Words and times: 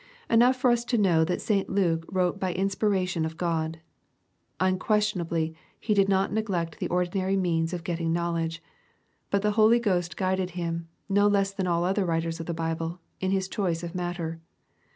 Enough 0.31 0.55
for 0.55 0.71
us 0.71 0.83
to 0.85 0.97
know 0.97 1.23
that 1.25 1.41
St. 1.41 1.69
Luke 1.69 2.07
wrote 2.11 2.39
by 2.39 2.55
inspiration 2.55 3.23
of 3.23 3.37
God. 3.37 3.81
Unquestionably 4.59 5.55
he 5.79 5.93
did 5.93 6.09
not 6.09 6.33
neglect 6.33 6.79
the 6.79 6.87
ordinary 6.89 7.37
means 7.37 7.71
of 7.71 7.83
getting 7.83 8.11
know 8.11 8.31
ledge. 8.31 8.63
But 9.29 9.43
the 9.43 9.51
Holy 9.51 9.77
Ghost 9.77 10.17
guided 10.17 10.57
him, 10.57 10.87
no 11.07 11.27
less 11.27 11.53
than 11.53 11.67
all 11.67 11.83
other 11.83 12.03
writers 12.03 12.39
of 12.39 12.47
the 12.47 12.51
Bible, 12.55 12.99
in 13.19 13.29
his 13.29 13.47
choice 13.47 13.83
of 13.83 13.93
matter. 13.93 14.41